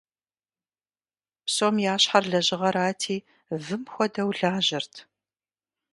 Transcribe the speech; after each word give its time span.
Псом 1.45 1.75
ящхьэр 1.93 2.25
лэжьыгъэрати, 2.31 3.25
вым 3.63 3.83
хуэдэу 3.91 4.29
лажьэрт. 4.39 4.93